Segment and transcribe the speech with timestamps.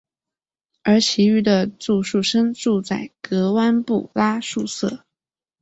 [0.81, 5.05] 而其余的住宿生住在格湾布拉宿舍。